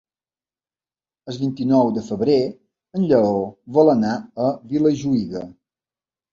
El 1.33 1.37
vint-i-nou 1.41 1.91
de 1.99 2.03
febrer 2.07 2.39
en 3.01 3.05
Lleó 3.13 3.37
vol 3.79 3.95
anar 3.97 4.17
a 4.49 4.51
Vilajuïga. 4.75 5.49